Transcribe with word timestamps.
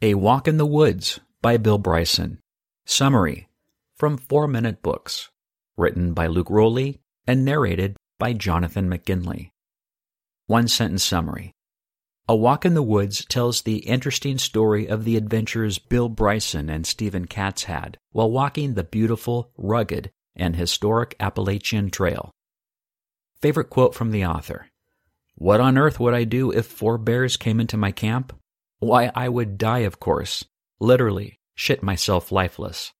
A 0.00 0.14
Walk 0.14 0.46
in 0.46 0.58
the 0.58 0.66
Woods 0.66 1.18
by 1.42 1.56
Bill 1.56 1.76
Bryson. 1.76 2.38
Summary 2.86 3.48
from 3.96 4.16
Four 4.16 4.46
Minute 4.46 4.80
Books. 4.80 5.28
Written 5.76 6.12
by 6.12 6.28
Luke 6.28 6.50
Rowley 6.50 7.00
and 7.26 7.44
narrated 7.44 7.96
by 8.16 8.32
Jonathan 8.32 8.88
McGinley. 8.88 9.50
One 10.46 10.68
sentence 10.68 11.02
summary. 11.02 11.50
A 12.28 12.36
Walk 12.36 12.64
in 12.64 12.74
the 12.74 12.82
Woods 12.82 13.24
tells 13.24 13.62
the 13.62 13.78
interesting 13.78 14.38
story 14.38 14.86
of 14.86 15.04
the 15.04 15.16
adventures 15.16 15.80
Bill 15.80 16.08
Bryson 16.08 16.70
and 16.70 16.86
Stephen 16.86 17.24
Katz 17.24 17.64
had 17.64 17.98
while 18.12 18.30
walking 18.30 18.74
the 18.74 18.84
beautiful, 18.84 19.50
rugged, 19.58 20.12
and 20.36 20.54
historic 20.54 21.16
Appalachian 21.18 21.90
Trail. 21.90 22.30
Favorite 23.42 23.68
quote 23.68 23.96
from 23.96 24.12
the 24.12 24.26
author 24.26 24.68
What 25.34 25.60
on 25.60 25.76
earth 25.76 25.98
would 25.98 26.14
I 26.14 26.22
do 26.22 26.52
if 26.52 26.66
four 26.66 26.98
bears 26.98 27.36
came 27.36 27.58
into 27.58 27.76
my 27.76 27.90
camp? 27.90 28.32
Why, 28.80 29.10
I 29.14 29.28
would 29.28 29.58
die, 29.58 29.80
of 29.80 29.98
course. 29.98 30.44
Literally, 30.80 31.40
shit 31.54 31.82
myself 31.82 32.30
lifeless. 32.30 32.92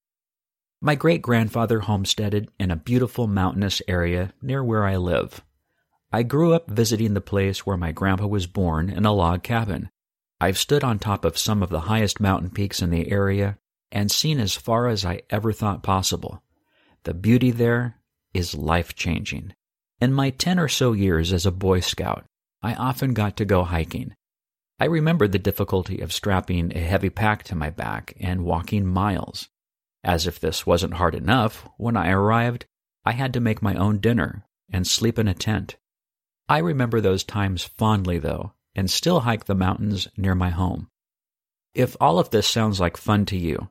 My 0.80 0.94
great 0.94 1.22
grandfather 1.22 1.80
homesteaded 1.80 2.50
in 2.58 2.70
a 2.70 2.76
beautiful 2.76 3.26
mountainous 3.26 3.82
area 3.88 4.32
near 4.42 4.62
where 4.62 4.84
I 4.84 4.96
live. 4.96 5.42
I 6.12 6.22
grew 6.22 6.52
up 6.52 6.70
visiting 6.70 7.14
the 7.14 7.20
place 7.20 7.66
where 7.66 7.76
my 7.76 7.92
grandpa 7.92 8.26
was 8.26 8.46
born 8.46 8.88
in 8.88 9.04
a 9.04 9.12
log 9.12 9.42
cabin. 9.42 9.90
I've 10.40 10.58
stood 10.58 10.82
on 10.82 10.98
top 10.98 11.24
of 11.24 11.36
some 11.36 11.62
of 11.62 11.70
the 11.70 11.80
highest 11.80 12.20
mountain 12.20 12.50
peaks 12.50 12.80
in 12.80 12.90
the 12.90 13.10
area 13.10 13.58
and 13.92 14.10
seen 14.10 14.38
as 14.40 14.54
far 14.54 14.88
as 14.88 15.04
I 15.04 15.22
ever 15.30 15.52
thought 15.52 15.82
possible. 15.82 16.42
The 17.04 17.14
beauty 17.14 17.50
there 17.50 17.96
is 18.34 18.54
life 18.54 18.94
changing. 18.94 19.54
In 20.00 20.12
my 20.12 20.30
10 20.30 20.58
or 20.58 20.68
so 20.68 20.92
years 20.92 21.32
as 21.32 21.46
a 21.46 21.52
Boy 21.52 21.80
Scout, 21.80 22.24
I 22.62 22.74
often 22.74 23.14
got 23.14 23.36
to 23.38 23.44
go 23.44 23.64
hiking. 23.64 24.14
I 24.80 24.84
remembered 24.84 25.32
the 25.32 25.38
difficulty 25.38 26.00
of 26.00 26.12
strapping 26.12 26.76
a 26.76 26.78
heavy 26.78 27.10
pack 27.10 27.42
to 27.44 27.56
my 27.56 27.70
back 27.70 28.14
and 28.20 28.44
walking 28.44 28.86
miles. 28.86 29.48
As 30.04 30.26
if 30.26 30.38
this 30.38 30.66
wasn't 30.66 30.94
hard 30.94 31.16
enough, 31.16 31.68
when 31.78 31.96
I 31.96 32.10
arrived, 32.10 32.66
I 33.04 33.12
had 33.12 33.32
to 33.34 33.40
make 33.40 33.60
my 33.60 33.74
own 33.74 33.98
dinner 33.98 34.46
and 34.70 34.86
sleep 34.86 35.18
in 35.18 35.26
a 35.26 35.34
tent. 35.34 35.76
I 36.48 36.58
remember 36.58 37.00
those 37.00 37.24
times 37.24 37.64
fondly, 37.64 38.18
though, 38.18 38.52
and 38.74 38.88
still 38.88 39.20
hike 39.20 39.46
the 39.46 39.54
mountains 39.54 40.06
near 40.16 40.34
my 40.34 40.50
home. 40.50 40.88
If 41.74 41.96
all 42.00 42.18
of 42.18 42.30
this 42.30 42.46
sounds 42.46 42.78
like 42.78 42.96
fun 42.96 43.26
to 43.26 43.36
you, 43.36 43.68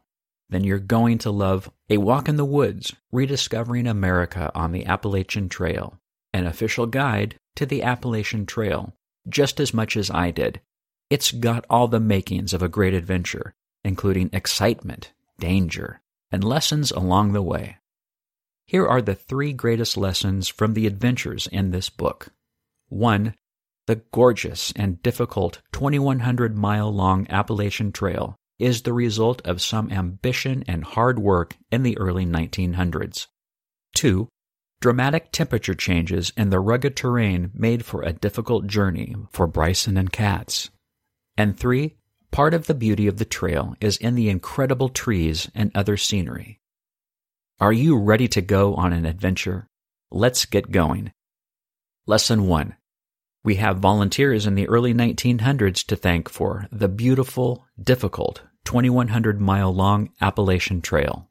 then 0.50 0.64
you're 0.64 0.80
going 0.80 1.17
to 1.20 1.32
love 1.32 1.72
A 1.89 1.98
Walk 1.98 2.28
in 2.28 2.36
the 2.36 2.45
Woods 2.45 2.94
Rediscovering 3.12 3.88
America 3.88 4.52
on 4.54 4.73
the 4.73 4.86
Appalachian 4.86 5.48
Trail, 5.50 6.00
an 6.34 6.45
official 6.45 6.86
guide 6.86 7.38
to 7.56 7.66
the 7.66 7.84
Appalachian 7.84 8.45
Trail, 8.45 8.94
just 9.28 9.60
as 9.60 9.73
much 9.73 9.95
as 9.95 10.12
I 10.12 10.32
did. 10.32 10.62
It's 11.10 11.32
got 11.32 11.66
all 11.70 11.88
the 11.88 12.02
makings 12.02 12.54
of 12.54 12.62
a 12.62 12.68
great 12.68 12.94
adventure, 12.94 13.54
including 13.84 14.30
excitement, 14.34 15.14
danger, 15.40 16.02
and 16.32 16.44
lessons 16.44 16.92
along 16.92 17.32
the 17.32 17.42
way. 17.42 17.78
Here 18.66 18.86
are 18.86 19.02
the 19.02 19.16
three 19.16 19.54
greatest 19.54 19.96
lessons 19.96 20.50
from 20.50 20.74
the 20.74 20.86
adventures 20.86 21.48
in 21.48 21.72
this 21.72 21.90
book. 21.90 22.34
1. 22.90 23.34
The 23.86 24.02
gorgeous 24.12 24.74
and 24.76 25.02
difficult 25.02 25.62
2,100 25.72 26.58
mile 26.58 26.94
long 26.94 27.26
Appalachian 27.30 27.94
Trail 27.94 28.36
is 28.60 28.82
the 28.82 28.92
result 28.92 29.42
of 29.48 29.62
some 29.62 29.90
ambition 29.90 30.66
and 30.68 30.84
hard 30.84 31.20
work 31.20 31.56
in 31.72 31.84
the 31.84 31.98
early 31.98 32.26
1900s. 32.26 33.28
2. 33.96 34.28
Dramatic 34.82 35.32
temperature 35.32 35.74
changes 35.74 36.34
in 36.36 36.50
the 36.50 36.60
rugged 36.60 36.98
terrain 36.98 37.52
made 37.54 37.86
for 37.86 38.02
a 38.02 38.12
difficult 38.12 38.68
journey 38.68 39.16
for 39.32 39.48
Bryson 39.48 39.96
and 39.96 40.12
Katz. 40.12 40.70
And 41.38 41.58
three, 41.58 41.98
part 42.32 42.54
of 42.54 42.68
the 42.68 42.74
beauty 42.74 43.08
of 43.08 43.18
the 43.18 43.26
trail 43.26 43.76
is 43.80 43.98
in 43.98 44.16
the 44.16 44.30
incredible 44.30 44.90
trees 44.90 45.50
and 45.54 45.72
other 45.76 45.96
scenery. 45.98 46.60
Are 47.60 47.74
you 47.74 47.98
ready 47.98 48.28
to 48.30 48.42
go 48.42 48.76
on 48.76 48.94
an 48.94 49.06
adventure? 49.06 49.68
Let's 50.12 50.46
get 50.46 50.72
going. 50.72 51.11
Lesson 52.06 52.48
1. 52.48 52.76
We 53.44 53.56
have 53.56 53.78
volunteers 53.78 54.45
in 54.45 54.56
the 54.56 54.67
early 54.67 54.94
1900s 54.94 55.86
to 55.88 55.95
thank 55.95 56.30
for 56.30 56.67
the 56.72 56.88
beautiful, 56.88 57.66
difficult, 57.82 58.42
2,100 58.66 59.40
mile 59.40 59.73
long 59.73 60.10
Appalachian 60.20 60.82
Trail. 60.82 61.30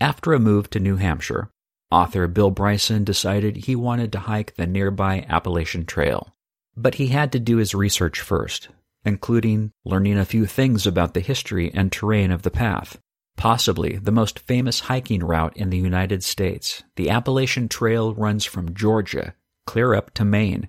After 0.00 0.32
a 0.32 0.38
move 0.38 0.70
to 0.70 0.80
New 0.80 0.96
Hampshire, 0.96 1.50
author 1.90 2.26
Bill 2.26 2.50
Bryson 2.50 3.04
decided 3.04 3.56
he 3.56 3.76
wanted 3.76 4.12
to 4.12 4.20
hike 4.20 4.56
the 4.56 4.66
nearby 4.66 5.26
Appalachian 5.28 5.86
Trail. 5.86 6.34
But 6.76 6.96
he 6.96 7.08
had 7.08 7.32
to 7.32 7.40
do 7.40 7.56
his 7.56 7.74
research 7.74 8.20
first, 8.20 8.68
including 9.06 9.72
learning 9.84 10.18
a 10.18 10.26
few 10.26 10.44
things 10.44 10.86
about 10.86 11.14
the 11.14 11.20
history 11.20 11.70
and 11.72 11.90
terrain 11.90 12.30
of 12.30 12.42
the 12.42 12.50
path. 12.50 12.98
Possibly 13.36 13.96
the 13.96 14.12
most 14.12 14.38
famous 14.38 14.80
hiking 14.80 15.22
route 15.22 15.56
in 15.56 15.70
the 15.70 15.78
United 15.78 16.24
States, 16.24 16.82
the 16.96 17.08
Appalachian 17.08 17.68
Trail 17.68 18.14
runs 18.14 18.44
from 18.44 18.74
Georgia 18.74 19.34
clear 19.66 19.94
up 19.94 20.12
to 20.14 20.24
Maine. 20.24 20.68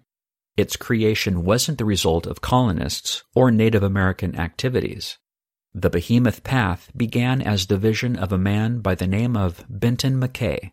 Its 0.58 0.76
creation 0.76 1.44
wasn't 1.44 1.78
the 1.78 1.86
result 1.86 2.26
of 2.26 2.42
colonists 2.42 3.24
or 3.36 3.52
Native 3.52 3.84
American 3.84 4.36
activities. 4.36 5.18
The 5.74 5.90
Behemoth 5.90 6.44
Path 6.44 6.90
began 6.97 7.42
as 7.42 7.68
the 7.68 7.78
vision 7.78 8.16
of 8.16 8.31
a 8.31 8.38
man 8.38 8.80
by 8.80 8.96
the 8.96 9.08
name 9.08 9.38
of 9.38 9.64
Benton 9.70 10.20
MacKaye, 10.20 10.72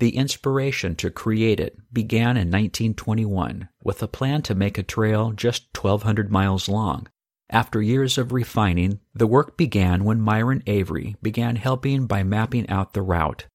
the 0.00 0.16
inspiration 0.16 0.96
to 0.96 1.10
create 1.10 1.60
it 1.60 1.76
began 1.92 2.36
in 2.36 2.48
1921 2.48 3.68
with 3.84 4.02
a 4.02 4.08
plan 4.08 4.42
to 4.42 4.54
make 4.54 4.78
a 4.78 4.82
trail 4.82 5.30
just 5.30 5.68
1,200 5.76 6.30
miles 6.30 6.68
long. 6.68 7.06
After 7.50 7.82
years 7.82 8.16
of 8.16 8.32
refining, 8.32 9.00
the 9.14 9.26
work 9.26 9.56
began 9.56 10.04
when 10.04 10.20
Myron 10.20 10.62
Avery 10.66 11.16
began 11.20 11.56
helping 11.56 12.06
by 12.06 12.22
mapping 12.22 12.68
out 12.68 12.94
the 12.94 13.02
route. 13.02 13.46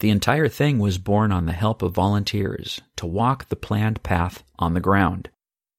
The 0.00 0.10
entire 0.10 0.48
thing 0.48 0.78
was 0.78 0.98
born 0.98 1.30
on 1.30 1.46
the 1.46 1.52
help 1.52 1.82
of 1.82 1.92
volunteers 1.92 2.80
to 2.96 3.06
walk 3.06 3.48
the 3.48 3.56
planned 3.56 4.02
path 4.02 4.42
on 4.58 4.74
the 4.74 4.80
ground. 4.80 5.28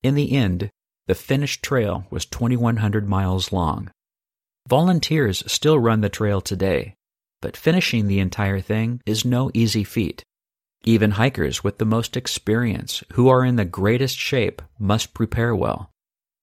In 0.04 0.16
the 0.16 0.34
end, 0.34 0.70
the 1.08 1.16
finished 1.16 1.64
trail 1.64 2.06
was 2.10 2.26
2,100 2.26 3.10
miles 3.10 3.52
long. 3.52 3.92
Volunteers 4.68 5.44
still 5.52 5.80
run 5.80 6.02
the 6.02 6.10
trail 6.10 6.40
today, 6.40 6.96
but 7.44 7.58
finishing 7.58 8.08
the 8.08 8.22
entire 8.22 8.62
thing 8.62 9.02
is 9.06 9.26
no 9.26 9.52
easy 9.54 9.84
feat. 9.84 10.24
Even 10.86 11.12
hikers 11.12 11.62
with 11.62 11.78
the 11.78 11.86
most 11.86 12.16
experience, 12.16 13.04
who 13.14 13.28
are 13.28 13.44
in 13.44 13.58
the 13.58 13.66
greatest 13.66 14.18
shape, 14.18 14.62
must 14.80 15.14
prepare 15.14 15.54
well. 15.54 15.92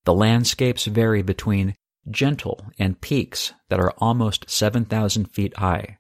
The 0.04 0.12
landscapes 0.12 0.84
vary 0.84 1.22
between 1.22 1.74
gentle 2.10 2.66
and 2.78 3.00
peaks 3.00 3.54
that 3.70 3.80
are 3.80 3.94
almost 3.96 4.50
7,000 4.50 5.24
feet 5.24 5.56
high. 5.56 5.96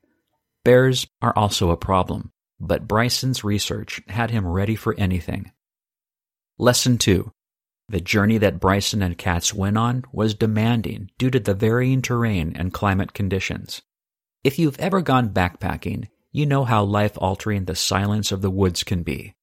Bears 0.66 1.06
are 1.22 1.34
also 1.34 1.70
a 1.70 1.78
problem, 1.78 2.30
but 2.60 2.86
Bryson's 2.86 3.42
research 3.42 4.02
had 4.08 4.30
him 4.30 4.46
ready 4.46 4.76
for 4.76 4.94
anything. 4.98 5.50
Lesson 6.58 6.98
2 6.98 7.32
The 7.88 8.02
journey 8.02 8.36
that 8.36 8.60
Bryson 8.60 9.02
and 9.02 9.16
Katz 9.16 9.54
went 9.54 9.78
on 9.78 10.04
was 10.12 10.34
demanding 10.34 11.10
due 11.16 11.30
to 11.30 11.40
the 11.40 11.54
varying 11.54 12.02
terrain 12.02 12.54
and 12.54 12.74
climate 12.74 13.14
conditions. 13.14 13.80
If 14.42 14.58
you've 14.58 14.78
ever 14.78 15.02
gone 15.02 15.30
backpacking, 15.30 16.08
you 16.32 16.46
know 16.46 16.64
how 16.64 16.82
life 16.84 17.12
altering 17.18 17.66
the 17.66 17.74
silence 17.74 18.32
of 18.32 18.40
the 18.40 18.50
woods 18.50 18.82
can 18.84 19.02
be. 19.02 19.34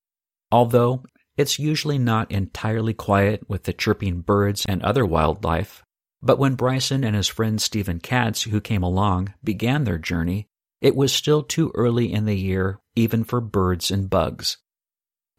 Although 0.51 1.03
it's 1.35 1.59
usually 1.59 1.99
not 1.99 2.31
entirely 2.31 2.95
quiet 2.95 3.47
with 3.47 3.63
the 3.63 3.73
chirping 3.73 4.21
birds 4.21 4.65
and 4.67 4.81
other 4.81 5.05
wildlife, 5.05 5.83
but 6.21 6.39
when 6.39 6.55
Bryson 6.55 7.03
and 7.03 7.15
his 7.15 7.27
friend 7.27 7.61
Stephen 7.61 7.99
Katz, 7.99 8.43
who 8.43 8.59
came 8.59 8.81
along, 8.81 9.33
began 9.43 9.83
their 9.83 9.99
journey, 9.99 10.47
it 10.81 10.95
was 10.95 11.13
still 11.13 11.43
too 11.43 11.71
early 11.75 12.11
in 12.11 12.25
the 12.25 12.37
year 12.37 12.79
even 12.95 13.23
for 13.23 13.39
birds 13.39 13.91
and 13.91 14.09
bugs. 14.09 14.57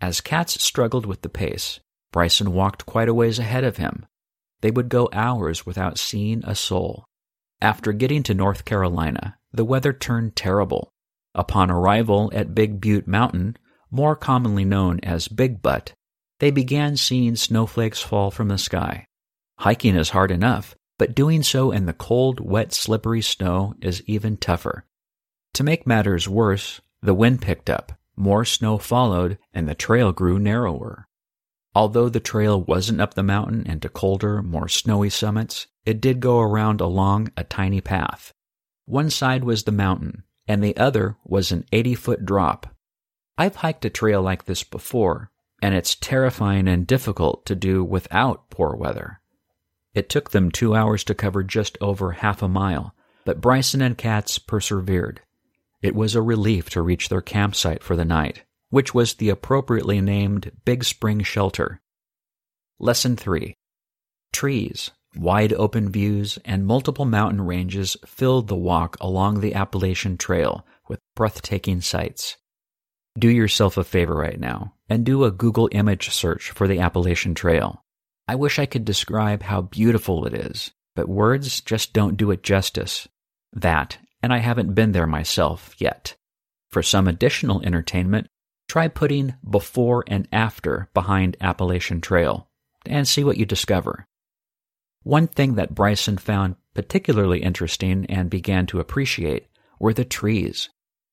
As 0.00 0.20
Katz 0.20 0.62
struggled 0.62 1.04
with 1.04 1.22
the 1.22 1.28
pace, 1.28 1.80
Bryson 2.12 2.52
walked 2.52 2.86
quite 2.86 3.08
a 3.08 3.14
ways 3.14 3.40
ahead 3.40 3.64
of 3.64 3.78
him. 3.78 4.06
They 4.60 4.70
would 4.70 4.88
go 4.88 5.08
hours 5.12 5.66
without 5.66 5.98
seeing 5.98 6.44
a 6.44 6.54
soul. 6.54 7.06
After 7.60 7.92
getting 7.92 8.22
to 8.24 8.34
North 8.34 8.64
Carolina, 8.64 9.36
the 9.52 9.64
weather 9.64 9.92
turned 9.92 10.36
terrible. 10.36 10.92
Upon 11.34 11.70
arrival 11.70 12.30
at 12.32 12.54
Big 12.54 12.80
Butte 12.80 13.08
Mountain, 13.08 13.56
more 13.90 14.14
commonly 14.14 14.64
known 14.64 15.00
as 15.02 15.26
Big 15.26 15.60
Butte, 15.60 15.92
they 16.38 16.52
began 16.52 16.96
seeing 16.96 17.34
snowflakes 17.34 18.00
fall 18.00 18.30
from 18.30 18.48
the 18.48 18.58
sky. 18.58 19.06
Hiking 19.58 19.96
is 19.96 20.10
hard 20.10 20.30
enough, 20.30 20.76
but 20.98 21.16
doing 21.16 21.42
so 21.42 21.72
in 21.72 21.86
the 21.86 21.92
cold, 21.92 22.38
wet, 22.38 22.72
slippery 22.72 23.22
snow 23.22 23.74
is 23.80 24.02
even 24.06 24.36
tougher. 24.36 24.84
To 25.54 25.64
make 25.64 25.86
matters 25.86 26.28
worse, 26.28 26.80
the 27.02 27.14
wind 27.14 27.42
picked 27.42 27.68
up, 27.68 27.92
more 28.14 28.44
snow 28.44 28.78
followed, 28.78 29.38
and 29.52 29.68
the 29.68 29.74
trail 29.74 30.12
grew 30.12 30.38
narrower. 30.38 31.08
Although 31.74 32.08
the 32.08 32.20
trail 32.20 32.60
wasn't 32.60 33.00
up 33.00 33.14
the 33.14 33.22
mountain 33.22 33.64
and 33.66 33.82
to 33.82 33.88
colder, 33.88 34.42
more 34.42 34.68
snowy 34.68 35.10
summits, 35.10 35.66
it 35.88 36.02
did 36.02 36.20
go 36.20 36.38
around 36.38 36.82
along 36.82 37.32
a 37.34 37.42
tiny 37.42 37.80
path. 37.80 38.34
One 38.84 39.08
side 39.08 39.42
was 39.42 39.62
the 39.62 39.72
mountain, 39.72 40.22
and 40.46 40.62
the 40.62 40.76
other 40.76 41.16
was 41.24 41.50
an 41.50 41.64
80 41.72 41.94
foot 41.94 42.26
drop. 42.26 42.76
I've 43.38 43.56
hiked 43.56 43.86
a 43.86 43.90
trail 43.90 44.20
like 44.20 44.44
this 44.44 44.62
before, 44.62 45.30
and 45.62 45.74
it's 45.74 45.94
terrifying 45.94 46.68
and 46.68 46.86
difficult 46.86 47.46
to 47.46 47.54
do 47.54 47.82
without 47.82 48.50
poor 48.50 48.76
weather. 48.76 49.22
It 49.94 50.10
took 50.10 50.30
them 50.30 50.50
two 50.50 50.74
hours 50.74 51.04
to 51.04 51.14
cover 51.14 51.42
just 51.42 51.78
over 51.80 52.12
half 52.12 52.42
a 52.42 52.48
mile, 52.48 52.94
but 53.24 53.40
Bryson 53.40 53.80
and 53.80 53.96
Katz 53.96 54.38
persevered. 54.38 55.22
It 55.80 55.94
was 55.94 56.14
a 56.14 56.20
relief 56.20 56.68
to 56.70 56.82
reach 56.82 57.08
their 57.08 57.22
campsite 57.22 57.82
for 57.82 57.96
the 57.96 58.04
night, 58.04 58.42
which 58.68 58.92
was 58.92 59.14
the 59.14 59.30
appropriately 59.30 60.02
named 60.02 60.52
Big 60.66 60.84
Spring 60.84 61.22
Shelter. 61.22 61.80
Lesson 62.78 63.16
3 63.16 63.56
Trees, 64.34 64.90
wide 65.16 65.52
open 65.52 65.90
views, 65.90 66.38
and 66.44 66.66
multiple 66.66 67.04
mountain 67.04 67.40
ranges 67.40 67.96
filled 68.06 68.48
the 68.48 68.56
walk 68.56 68.96
along 69.00 69.40
the 69.40 69.54
Appalachian 69.54 70.16
Trail 70.16 70.66
with 70.88 71.00
breathtaking 71.16 71.80
sights. 71.80 72.36
Do 73.18 73.28
yourself 73.28 73.76
a 73.76 73.84
favor 73.84 74.14
right 74.14 74.38
now 74.38 74.74
and 74.88 75.04
do 75.04 75.24
a 75.24 75.30
Google 75.30 75.68
image 75.72 76.10
search 76.10 76.50
for 76.50 76.68
the 76.68 76.78
Appalachian 76.80 77.34
Trail. 77.34 77.84
I 78.28 78.34
wish 78.34 78.58
I 78.58 78.66
could 78.66 78.84
describe 78.84 79.42
how 79.42 79.62
beautiful 79.62 80.26
it 80.26 80.34
is, 80.34 80.70
but 80.94 81.08
words 81.08 81.60
just 81.60 81.92
don't 81.92 82.16
do 82.16 82.30
it 82.30 82.42
justice. 82.42 83.08
That, 83.52 83.98
and 84.22 84.32
I 84.32 84.38
haven't 84.38 84.74
been 84.74 84.92
there 84.92 85.06
myself 85.06 85.74
yet. 85.78 86.14
For 86.70 86.82
some 86.82 87.08
additional 87.08 87.62
entertainment, 87.62 88.28
try 88.68 88.88
putting 88.88 89.34
before 89.48 90.04
and 90.06 90.28
after 90.30 90.90
behind 90.92 91.36
Appalachian 91.40 92.00
Trail 92.00 92.48
and 92.84 93.08
see 93.08 93.24
what 93.24 93.38
you 93.38 93.46
discover. 93.46 94.06
One 95.08 95.26
thing 95.26 95.54
that 95.54 95.74
Bryson 95.74 96.18
found 96.18 96.56
particularly 96.74 97.42
interesting 97.42 98.04
and 98.10 98.28
began 98.28 98.66
to 98.66 98.78
appreciate 98.78 99.46
were 99.80 99.94
the 99.94 100.04
trees. 100.04 100.68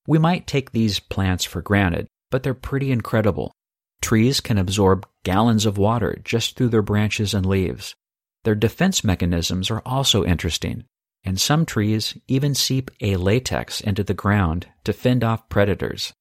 We 0.06 0.20
might 0.20 0.48
take 0.48 0.72
these 0.72 1.00
plants 1.00 1.46
for 1.46 1.62
granted, 1.62 2.08
but 2.30 2.44
they're 2.44 2.54
pretty 2.54 2.92
incredible. 2.92 3.54
Trees 4.02 4.42
can 4.42 4.58
absorb 4.58 5.08
gallons 5.24 5.66
of 5.66 5.78
water 5.78 6.20
just 6.26 6.58
through 6.58 6.72
their 6.72 6.82
branches 6.82 7.34
and 7.34 7.46
leaves. 7.46 7.96
Their 8.44 8.54
defense 8.54 9.06
mechanisms 9.06 9.72
are 9.72 9.82
also 9.86 10.26
interesting, 10.26 10.84
and 11.24 11.40
some 11.40 11.66
trees 11.66 12.18
even 12.28 12.54
seep 12.54 12.92
a 13.00 13.16
latex 13.16 13.80
into 13.80 14.04
the 14.04 14.14
ground 14.14 14.68
to 14.84 14.92
fend 14.92 15.24
off 15.24 15.48
predators. 15.48 16.12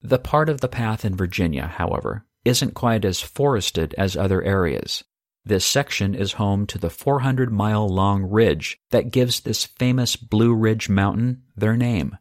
The 0.00 0.18
part 0.18 0.48
of 0.48 0.62
the 0.62 0.66
path 0.66 1.04
in 1.04 1.14
Virginia, 1.14 1.66
however, 1.66 2.24
isn't 2.46 2.72
quite 2.72 3.04
as 3.04 3.20
forested 3.20 3.94
as 3.98 4.16
other 4.16 4.42
areas. 4.42 5.04
This 5.48 5.64
section 5.64 6.14
is 6.14 6.34
home 6.34 6.66
to 6.66 6.76
the 6.76 6.90
400 6.90 7.50
mile 7.50 7.88
long 7.88 8.22
ridge 8.24 8.78
that 8.90 9.10
gives 9.10 9.40
this 9.40 9.64
famous 9.64 10.14
Blue 10.14 10.52
Ridge 10.54 10.90
Mountain 10.90 11.42
their 11.56 11.74
name. 11.74 12.18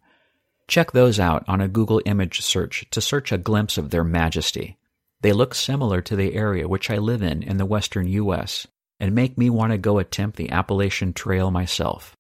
Check 0.70 0.94
those 0.94 1.20
out 1.20 1.44
on 1.46 1.60
a 1.60 1.68
Google 1.68 2.02
image 2.06 2.40
search 2.40 2.86
to 2.90 3.02
search 3.02 3.34
a 3.34 3.38
glimpse 3.38 3.78
of 3.78 3.90
their 3.90 4.06
majesty. 4.06 4.78
They 5.20 5.34
look 5.34 5.56
similar 5.56 6.02
to 6.04 6.16
the 6.16 6.36
area 6.36 6.70
which 6.70 6.90
I 6.90 7.00
live 7.00 7.22
in 7.22 7.44
in 7.44 7.58
the 7.58 7.66
western 7.66 8.08
U.S. 8.08 8.66
and 8.98 9.14
make 9.14 9.38
me 9.38 9.50
want 9.50 9.74
to 9.74 9.78
go 9.78 10.00
attempt 10.00 10.38
the 10.38 10.50
Appalachian 10.50 11.12
Trail 11.12 11.52
myself. 11.52 12.16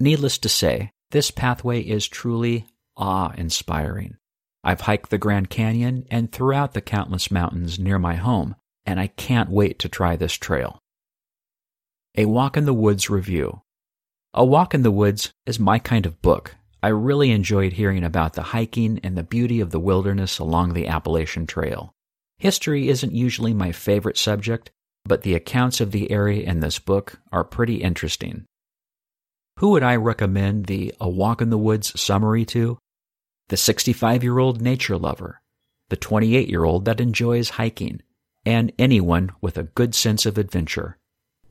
Needless 0.00 0.38
to 0.38 0.48
say, 0.48 0.90
this 1.12 1.30
pathway 1.30 1.82
is 1.82 2.08
truly 2.08 2.66
awe 2.96 3.32
inspiring. 3.38 4.16
I've 4.64 4.80
hiked 4.80 5.10
the 5.10 5.18
Grand 5.18 5.50
Canyon 5.50 6.04
and 6.10 6.32
throughout 6.32 6.74
the 6.74 6.80
countless 6.80 7.30
mountains 7.30 7.78
near 7.78 8.00
my 8.00 8.16
home, 8.16 8.56
and 8.86 9.00
I 9.00 9.08
can't 9.08 9.50
wait 9.50 9.78
to 9.80 9.88
try 9.88 10.16
this 10.16 10.34
trail. 10.34 10.78
A 12.16 12.26
Walk 12.26 12.56
in 12.56 12.64
the 12.64 12.74
Woods 12.74 13.08
Review 13.08 13.62
A 14.34 14.44
Walk 14.44 14.74
in 14.74 14.82
the 14.82 14.90
Woods 14.90 15.32
is 15.46 15.58
my 15.58 15.78
kind 15.78 16.04
of 16.04 16.20
book. 16.20 16.56
I 16.82 16.88
really 16.88 17.30
enjoyed 17.30 17.74
hearing 17.74 18.04
about 18.04 18.34
the 18.34 18.42
hiking 18.42 19.00
and 19.02 19.16
the 19.16 19.22
beauty 19.22 19.60
of 19.60 19.70
the 19.70 19.80
wilderness 19.80 20.38
along 20.38 20.74
the 20.74 20.88
Appalachian 20.88 21.46
Trail. 21.46 21.92
History 22.38 22.88
isn't 22.88 23.14
usually 23.14 23.54
my 23.54 23.70
favorite 23.70 24.18
subject, 24.18 24.70
but 25.04 25.22
the 25.22 25.34
accounts 25.34 25.80
of 25.80 25.92
the 25.92 26.10
area 26.10 26.42
in 26.42 26.60
this 26.60 26.78
book 26.78 27.20
are 27.30 27.44
pretty 27.44 27.76
interesting. 27.76 28.46
Who 29.58 29.70
would 29.70 29.82
I 29.82 29.96
recommend 29.96 30.66
the 30.66 30.92
A 31.00 31.08
Walk 31.08 31.40
in 31.40 31.50
the 31.50 31.58
Woods 31.58 31.98
summary 32.00 32.44
to? 32.46 32.78
The 33.48 33.56
65 33.56 34.22
year 34.22 34.38
old 34.38 34.60
nature 34.60 34.98
lover, 34.98 35.40
the 35.88 35.96
28 35.96 36.48
year 36.48 36.64
old 36.64 36.84
that 36.86 37.00
enjoys 37.00 37.50
hiking, 37.50 38.02
and 38.44 38.72
anyone 38.78 39.30
with 39.40 39.56
a 39.56 39.64
good 39.64 39.94
sense 39.94 40.26
of 40.26 40.38
adventure. 40.38 40.98